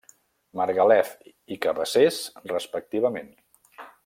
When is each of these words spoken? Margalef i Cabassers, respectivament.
Margalef 0.59 1.11
i 1.57 1.59
Cabassers, 1.67 2.19
respectivament. 2.55 3.31